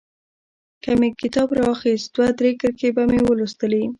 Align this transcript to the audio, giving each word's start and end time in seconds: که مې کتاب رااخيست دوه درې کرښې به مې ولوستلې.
که 0.83 0.91
مې 0.99 1.09
کتاب 1.21 1.47
رااخيست 1.59 2.07
دوه 2.15 2.29
درې 2.39 2.51
کرښې 2.61 2.89
به 2.95 3.03
مې 3.11 3.19
ولوستلې. 3.25 3.83